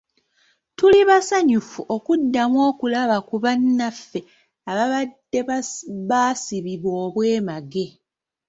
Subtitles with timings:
[0.77, 4.19] Tuli basanyufu okuddamu okulaba ku bannaffe
[4.69, 5.39] ababadde
[6.09, 7.85] baasibibwa obwemage.